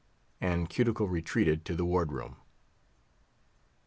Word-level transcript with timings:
And 0.41 0.67
Cuticle 0.67 1.07
retreated 1.07 1.63
to 1.65 1.75
the 1.75 1.85
Ward 1.85 2.11
room. 2.11 2.37